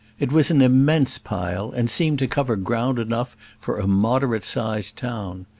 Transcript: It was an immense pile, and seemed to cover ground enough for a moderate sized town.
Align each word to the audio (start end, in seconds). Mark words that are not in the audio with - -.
It 0.17 0.31
was 0.31 0.49
an 0.49 0.63
immense 0.63 1.19
pile, 1.19 1.69
and 1.69 1.87
seemed 1.87 2.17
to 2.17 2.27
cover 2.27 2.55
ground 2.55 2.97
enough 2.97 3.37
for 3.59 3.77
a 3.77 3.85
moderate 3.85 4.43
sized 4.43 4.97
town. 4.97 5.45